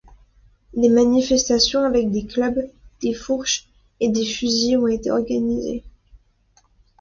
[0.73, 2.67] Des manifestations avec des clubs,
[3.03, 3.67] des fourches
[3.99, 5.83] et des fusils ont été organisées.